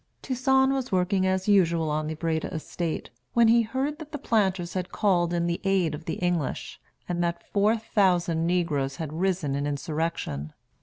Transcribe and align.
Toussaint 0.23 0.71
was 0.71 0.91
working 0.91 1.27
as 1.27 1.47
usual 1.47 1.91
on 1.91 2.07
the 2.07 2.15
Breda 2.15 2.51
estate, 2.51 3.11
when 3.33 3.49
he 3.49 3.61
heard 3.61 3.99
that 3.99 4.11
the 4.11 4.17
planters 4.17 4.73
had 4.73 4.91
called 4.91 5.31
in 5.31 5.45
the 5.45 5.61
aid 5.63 5.93
of 5.93 6.05
the 6.05 6.15
English, 6.15 6.81
and 7.07 7.23
that 7.23 7.47
four 7.53 7.77
thousand 7.77 8.47
negroes 8.47 8.95
had 8.95 9.13
risen 9.13 9.53
in 9.53 9.67
insurrection. 9.67 10.53